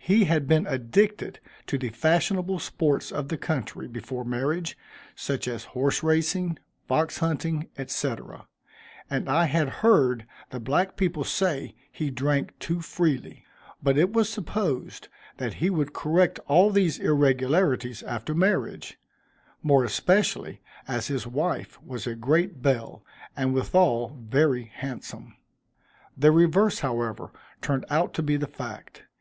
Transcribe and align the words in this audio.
He 0.00 0.24
had 0.24 0.48
been 0.48 0.66
addicted 0.66 1.38
to 1.68 1.78
the 1.78 1.90
fashionable 1.90 2.58
sports 2.58 3.12
of 3.12 3.28
the 3.28 3.36
country, 3.36 3.86
before 3.86 4.24
marriage, 4.24 4.76
such 5.14 5.46
as 5.46 5.66
horse 5.66 6.02
racing, 6.02 6.58
fox 6.88 7.18
hunting, 7.18 7.68
&c., 7.86 8.12
and 9.08 9.28
I 9.28 9.44
had 9.44 9.68
heard 9.84 10.26
the 10.50 10.58
black 10.58 10.96
people 10.96 11.22
say 11.22 11.76
he 11.92 12.10
drank 12.10 12.58
too 12.58 12.80
freely; 12.80 13.44
but 13.80 13.96
it 13.96 14.12
was 14.12 14.28
supposed 14.28 15.06
that 15.36 15.54
he 15.62 15.70
would 15.70 15.92
correct 15.92 16.40
all 16.48 16.70
these 16.70 16.98
irregularities 16.98 18.02
after 18.02 18.34
marriage, 18.34 18.98
more 19.62 19.84
especially 19.84 20.60
as 20.88 21.06
his 21.06 21.24
wife 21.24 21.80
was 21.80 22.04
a 22.04 22.16
great 22.16 22.62
belle, 22.62 23.04
and 23.36 23.54
withal 23.54 24.18
very 24.28 24.72
handsome. 24.74 25.36
The 26.16 26.32
reverse, 26.32 26.80
however, 26.80 27.30
turned 27.60 27.84
out 27.90 28.12
to 28.14 28.24
be 28.24 28.36
the 28.36 28.48
fact. 28.48 29.04